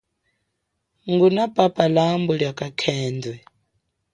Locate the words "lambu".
1.95-2.33